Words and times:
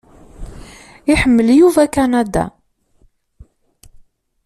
Iḥemmel 1.11 1.47
Yuba 1.57 1.83
Kanada. 1.93 2.45